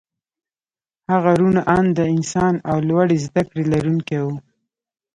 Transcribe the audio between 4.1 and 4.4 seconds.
و